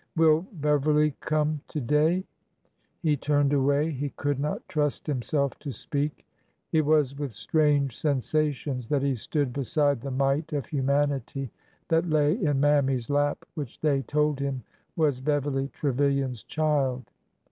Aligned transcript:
Will 0.15 0.47
Beverly 0.53 1.13
come 1.19 1.61
to 1.67 1.79
day?'' 1.79 2.23
He 3.03 3.15
turned 3.15 3.53
away. 3.53 3.91
He 3.91 4.09
could 4.09 4.39
not 4.39 4.67
trust 4.67 5.05
himself 5.05 5.59
to 5.59 5.71
speak. 5.71 6.25
It 6.71 6.85
was 6.87 7.15
with 7.15 7.33
strange 7.33 7.95
sensations 7.95 8.87
that 8.87 9.03
he 9.03 9.15
stood 9.15 9.53
beside 9.53 10.01
the 10.01 10.09
mite 10.09 10.53
of 10.53 10.65
humanity 10.65 11.51
that 11.89 12.09
lay 12.09 12.33
in 12.43 12.59
Mammy's 12.59 13.11
lap, 13.11 13.45
which 13.53 13.79
they 13.81 14.01
told 14.01 14.39
him 14.39 14.63
was 14.95 15.21
Beverly 15.21 15.67
Trevilian's 15.67 16.41
child. 16.41 17.11